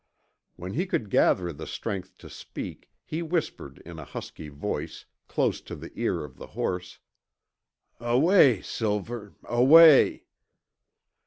[0.55, 5.61] When he could gather the strength to speak, he whispered in a husky voice, close
[5.61, 6.97] to the ear of the horse,
[7.99, 10.23] "Away, Silver away."